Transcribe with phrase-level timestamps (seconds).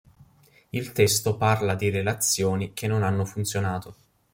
[0.71, 3.95] Il testo parla di relazioni che non hanno funzionato.